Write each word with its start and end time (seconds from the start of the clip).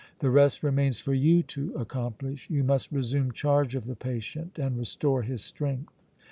The 0.17 0.31
rest 0.31 0.63
remains 0.63 0.97
for 0.97 1.13
you 1.13 1.43
to 1.43 1.75
accomplish. 1.75 2.49
You 2.49 2.63
must 2.63 2.91
resume 2.91 3.33
charge 3.33 3.75
of 3.75 3.85
the 3.85 3.95
patient 3.95 4.57
and 4.57 4.75
restore 4.75 5.21
his 5.21 5.43
strength." 5.43 5.93